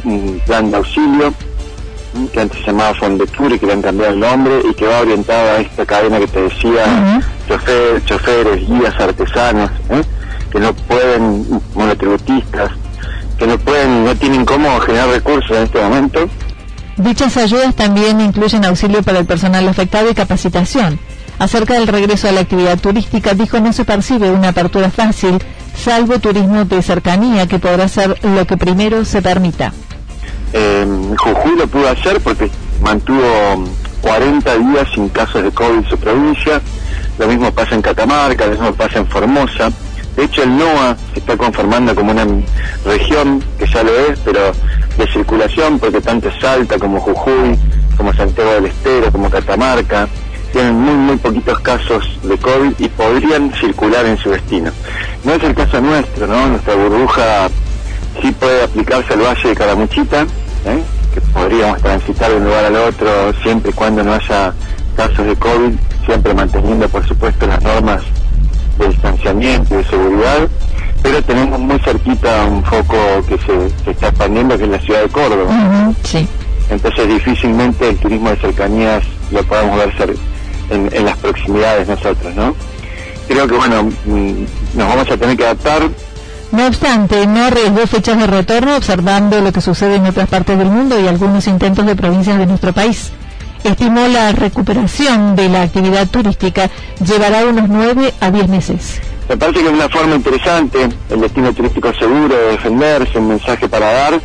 un 0.05 0.41
plan 0.47 0.71
de 0.71 0.77
auxilio 0.79 1.35
que 2.33 2.41
antes 2.41 2.59
se 2.61 2.67
llamaba 2.67 2.95
Fondetur 2.95 3.53
y 3.53 3.59
que 3.59 3.67
le 3.67 3.75
han 3.75 3.83
cambiado 3.83 4.13
el 4.15 4.21
nombre 4.21 4.63
y 4.69 4.75
que 4.75 4.87
va 4.87 5.01
orientado 5.01 5.51
a 5.51 5.61
esta 5.61 5.87
cadena 5.87 6.19
que 6.19 6.27
te 6.27 6.43
decía, 6.43 7.23
choferes, 8.05 8.69
guías 8.69 8.95
artesanos, 8.99 9.71
¿eh? 9.91 10.03
que 10.51 10.61
no 10.61 10.73
pueden, 10.75 11.61
monotributistas, 11.75 12.71
que 13.39 13.47
no 13.47 13.59
pueden, 13.59 14.05
no 14.05 14.15
tienen 14.17 14.45
cómo 14.45 14.79
generar 14.81 15.09
recursos 15.09 15.57
en 15.57 15.65
este 15.65 15.81
momento. 15.81 16.29
Dichas 16.97 17.37
ayudas 17.37 17.75
también 17.77 18.21
incluyen 18.21 18.65
auxilio 18.65 19.03
para 19.03 19.21
el 19.21 19.27
personal 19.27 19.69
afectado 19.69 20.11
y 20.11 20.15
capacitación. 20.15 20.99
Acerca 21.39 21.75
del 21.75 21.87
regreso 21.87 22.29
a 22.29 22.33
la 22.33 22.41
actividad 22.41 22.79
turística, 22.79 23.35
dijo 23.35 23.61
no 23.61 23.73
se 23.73 23.85
percibe 23.85 24.31
una 24.31 24.49
apertura 24.49 24.91
fácil, 24.91 25.39
salvo 25.77 26.19
turismo 26.19 26.65
de 26.65 26.83
cercanía, 26.83 27.47
que 27.47 27.61
podrá 27.61 27.87
ser 27.87 28.19
lo 28.25 28.45
que 28.47 28.57
primero 28.57 29.05
se 29.05 29.23
permita. 29.23 29.73
Eh, 30.53 30.87
Jujuy 31.17 31.57
lo 31.57 31.69
pudo 31.69 31.89
hacer 31.89 32.21
porque 32.21 32.51
mantuvo 32.83 33.65
40 34.01 34.59
días 34.59 34.89
sin 34.95 35.09
casos 35.11 35.45
de 35.45 35.53
COVID 35.53 35.79
en 35.79 35.89
su 35.89 35.99
provincia. 35.99 36.61
Lo 37.19 37.27
mismo 37.27 37.53
pasa 37.53 37.75
en 37.75 37.83
Catamarca, 37.83 38.47
lo 38.47 38.53
mismo 38.53 38.73
pasa 38.75 38.99
en 38.99 39.07
Formosa. 39.07 39.71
De 40.17 40.25
hecho, 40.25 40.43
el 40.43 40.57
NOA 40.57 40.97
se 41.13 41.21
está 41.21 41.37
conformando 41.37 41.95
como 41.95 42.11
una 42.11 42.27
región, 42.85 43.43
que 43.59 43.67
ya 43.67 43.83
lo 43.83 43.93
es, 43.93 44.19
pero 44.25 44.53
de 44.97 45.07
circulación, 45.13 45.79
porque 45.79 46.01
tanto 46.01 46.29
Salta 46.41 46.79
como 46.79 47.01
Jujuy, 47.01 47.57
como 47.97 48.13
Santiago 48.13 48.53
del 48.55 48.67
Estero, 48.67 49.13
como 49.13 49.31
Catamarca, 49.31 50.09
tienen 50.53 50.75
muy, 50.75 50.95
muy 50.95 51.17
poquitos 51.17 51.61
casos 51.61 52.19
de 52.23 52.37
COVID 52.39 52.73
y 52.79 52.89
podrían 52.89 53.53
circular 53.55 54.07
en 54.07 54.17
su 54.19 54.31
destino. 54.31 54.71
No 55.25 55.35
es 55.35 55.43
el 55.43 55.55
caso 55.55 55.81
nuestro, 55.81 56.27
¿no? 56.27 56.49
Nuestra 56.49 56.75
burbuja 56.75 57.49
sí 58.21 58.33
puede 58.33 58.65
aplicarse 58.65 59.13
al 59.13 59.21
Valle 59.21 59.49
de 59.49 59.55
Caramuchita, 59.55 60.23
¿eh? 60.23 60.83
que 61.15 61.21
podríamos 61.21 61.81
transitar 61.81 62.31
de 62.31 62.37
un 62.37 62.45
lugar 62.45 62.65
al 62.65 62.77
otro 62.77 63.33
siempre 63.43 63.71
y 63.71 63.75
cuando 63.75 64.03
no 64.03 64.15
haya 64.15 64.53
casos 64.97 65.27
de 65.27 65.37
COVID, 65.37 65.75
siempre 66.09 66.33
manteniendo, 66.33 66.89
por 66.89 67.07
supuesto, 67.07 67.47
las 67.47 67.63
normas 67.63 68.01
de 68.79 68.89
distanciamiento 68.89 69.75
y 69.75 69.77
de 69.77 69.85
seguridad, 69.85 70.49
pero 71.03 71.23
tenemos 71.23 71.61
muy 71.61 71.79
cerquita 71.81 72.47
un 72.47 72.65
foco 72.65 72.97
que 73.29 73.37
se, 73.37 73.91
está 73.91 74.09
expandiendo, 74.09 74.57
que 74.57 74.65
es 74.65 74.71
la 74.71 74.81
ciudad 74.81 75.03
de 75.03 75.09
Córdoba. 75.11 75.93
Entonces 76.71 77.09
difícilmente 77.09 77.91
el 77.91 77.97
turismo 77.99 78.31
de 78.31 78.37
cercanías 78.37 79.05
lo 79.31 79.43
podemos 79.45 79.77
ver 79.77 79.97
ser 79.99 80.17
en, 80.71 81.05
las 81.05 81.17
proximidades 81.19 81.87
nosotros, 81.87 82.35
¿no? 82.35 82.55
Creo 83.27 83.47
que, 83.47 83.55
bueno, 83.55 83.83
mm, 84.07 84.79
nos 84.79 84.89
vamos 84.89 85.11
a 85.11 85.17
tener 85.19 85.37
que 85.37 85.45
adaptar. 85.45 85.83
No 86.53 86.67
obstante, 86.67 87.27
no 87.27 87.45
arriesgó 87.45 87.87
fechas 87.87 88.17
de 88.17 88.27
retorno 88.27 88.77
observando 88.77 89.43
lo 89.43 89.53
que 89.53 89.61
sucede 89.61 89.97
en 89.97 90.07
otras 90.07 90.31
partes 90.31 90.57
del 90.57 90.71
mundo 90.71 90.99
y 90.99 91.07
algunos 91.07 91.47
intentos 91.47 91.85
de 91.85 91.95
provincias 91.95 92.39
de 92.39 92.47
nuestro 92.47 92.73
país. 92.73 93.13
Estimó 93.69 94.09
la 94.09 94.33
recuperación 94.33 95.37
de 95.37 95.51
la 95.51 95.61
actividad 95.61 96.09
turística 96.09 96.71
llevará 97.07 97.45
unos 97.45 97.69
9 97.69 98.15
a 98.19 98.31
10 98.31 98.49
meses. 98.49 98.99
Me 99.29 99.37
parece 99.37 99.61
que 99.61 99.67
es 99.67 99.73
una 99.75 99.91
forma 99.91 100.15
interesante, 100.15 100.89
el 101.11 101.21
destino 101.21 101.53
turístico 101.53 101.93
seguro 101.93 102.35
de 102.35 102.53
defenderse, 102.53 103.19
un 103.19 103.29
mensaje 103.29 103.69
para 103.69 103.93
dar, 103.93 104.21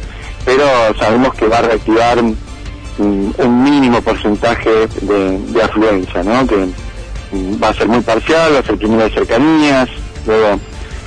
pero 0.46 0.64
sabemos 0.98 1.34
que 1.34 1.50
va 1.50 1.58
a 1.58 1.62
reactivar 1.64 2.20
un 2.20 3.64
mínimo 3.64 4.02
porcentaje 4.02 4.88
de, 5.02 5.62
afluencia, 5.62 6.24
¿no? 6.24 6.48
Que 6.48 6.66
va 7.62 7.68
a 7.68 7.74
ser 7.74 7.90
muy 7.90 8.00
parcial, 8.00 8.56
va 8.56 8.60
a 8.60 8.64
ser 8.64 8.78
primero 8.78 9.04
de 9.04 9.10
cercanías, 9.10 9.90
luego 10.26 10.58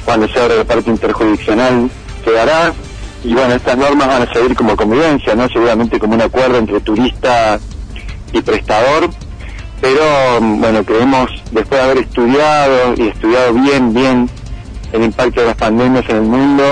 cuando 0.05 0.29
se 0.29 0.39
abre 0.39 0.59
la 0.59 0.65
parte 0.65 0.91
interjurisdiccional 0.91 1.89
se 2.23 2.33
dará, 2.33 2.75
y 3.25 3.33
bueno, 3.33 3.55
estas 3.55 3.79
normas 3.79 4.09
van 4.09 4.29
a 4.29 4.33
seguir 4.35 4.55
como 4.55 4.77
convivencia, 4.77 5.35
¿no? 5.35 5.49
Seguramente 5.49 5.99
como 5.99 6.15
un 6.15 6.21
acuerdo 6.21 6.59
entre 6.59 6.81
turista 6.81 7.59
y 8.37 8.43
prestador, 8.43 9.11
pero 9.81 10.41
bueno, 10.41 10.85
creemos, 10.85 11.31
después 11.51 11.81
de 11.81 11.85
haber 11.85 11.99
estudiado 11.99 12.95
y 12.97 13.09
estudiado 13.09 13.55
bien, 13.55 13.95
bien 13.95 14.31
el 14.93 15.05
impacto 15.05 15.41
de 15.41 15.47
las 15.49 15.57
pandemias 15.57 16.05
en 16.09 16.17
el 16.17 16.23
mundo, 16.23 16.65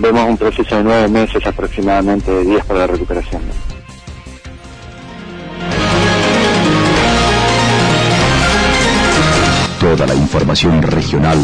vemos 0.00 0.28
un 0.28 0.36
proceso 0.36 0.76
de 0.76 0.84
nueve 0.84 1.08
meses 1.08 1.46
aproximadamente 1.46 2.30
de 2.30 2.44
días 2.44 2.64
para 2.66 2.80
la 2.80 2.86
recuperación. 2.86 3.42
Toda 9.80 10.06
la 10.06 10.14
información 10.14 10.80
regional 10.80 11.38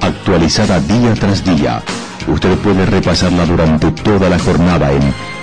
actualizada 0.00 0.78
día 0.80 1.14
tras 1.14 1.42
día. 1.44 1.82
Usted 2.26 2.54
puede 2.58 2.84
repasarla 2.84 3.46
durante 3.46 3.90
toda 3.92 4.28
la 4.28 4.38
jornada 4.38 4.92
en 4.92 5.14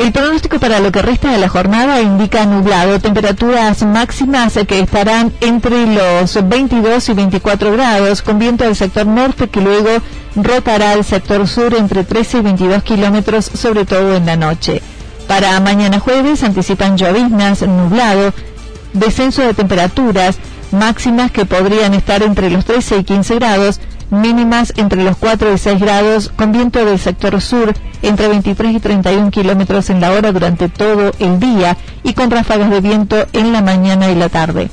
El 0.00 0.12
pronóstico 0.12 0.58
para 0.58 0.80
lo 0.80 0.90
que 0.92 1.02
resta 1.02 1.30
de 1.30 1.36
la 1.36 1.50
jornada 1.50 2.00
indica 2.00 2.46
nublado, 2.46 3.00
temperaturas 3.00 3.82
máximas 3.82 4.58
que 4.66 4.80
estarán 4.80 5.30
entre 5.42 5.84
los 5.94 6.38
22 6.48 7.10
y 7.10 7.12
24 7.12 7.72
grados, 7.72 8.22
con 8.22 8.38
viento 8.38 8.64
del 8.64 8.74
sector 8.74 9.06
norte 9.06 9.50
que 9.50 9.60
luego 9.60 9.90
rotará 10.36 10.92
al 10.92 11.04
sector 11.04 11.46
sur 11.46 11.74
entre 11.74 12.02
13 12.02 12.38
y 12.38 12.40
22 12.40 12.82
kilómetros, 12.82 13.44
sobre 13.52 13.84
todo 13.84 14.16
en 14.16 14.24
la 14.24 14.38
noche. 14.38 14.80
Para 15.28 15.60
mañana 15.60 16.00
jueves 16.00 16.44
anticipan 16.44 16.96
lloviznas, 16.96 17.60
nublado, 17.60 18.32
descenso 18.94 19.42
de 19.42 19.52
temperaturas 19.52 20.38
máximas 20.72 21.30
que 21.30 21.44
podrían 21.44 21.92
estar 21.92 22.22
entre 22.22 22.48
los 22.48 22.64
13 22.64 23.00
y 23.00 23.04
15 23.04 23.34
grados, 23.34 23.80
mínimas 24.10 24.72
entre 24.76 25.02
los 25.02 25.16
4 25.16 25.52
y 25.52 25.58
6 25.58 25.80
grados, 25.80 26.32
con 26.36 26.52
viento 26.52 26.84
del 26.84 26.98
sector 26.98 27.40
sur 27.40 27.74
entre 28.02 28.28
23 28.28 28.76
y 28.76 28.80
31 28.80 29.30
kilómetros 29.30 29.90
en 29.90 30.00
la 30.00 30.12
hora 30.12 30.32
durante 30.32 30.68
todo 30.68 31.12
el 31.18 31.38
día 31.40 31.76
y 32.02 32.14
con 32.14 32.30
ráfagas 32.30 32.70
de 32.70 32.80
viento 32.80 33.26
en 33.32 33.52
la 33.52 33.62
mañana 33.62 34.10
y 34.10 34.14
la 34.14 34.28
tarde. 34.28 34.70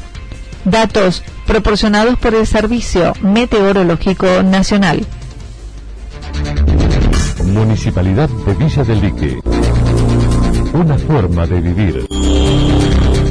Datos 0.66 1.24
proporcionados 1.46 2.18
por 2.18 2.36
el 2.36 2.46
Servicio 2.46 3.14
Meteorológico 3.22 4.44
Nacional. 4.44 5.06
Municipalidad 7.46 8.30
de 8.30 8.54
Villa 8.54 8.84
del 8.84 9.02
Lique. 9.02 9.40
Una 10.74 10.98
forma 10.98 11.48
de 11.48 11.62
vivir. 11.62 12.08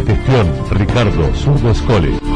Gestión 0.06 0.52
Ricardo 0.70 1.34
Zurdo 1.34 1.70
Escole. 1.70 2.35